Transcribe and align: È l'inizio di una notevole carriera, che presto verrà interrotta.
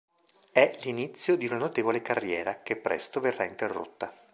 È 0.51 0.79
l'inizio 0.81 1.35
di 1.35 1.45
una 1.45 1.57
notevole 1.57 2.01
carriera, 2.01 2.63
che 2.63 2.75
presto 2.75 3.19
verrà 3.19 3.43
interrotta. 3.43 4.11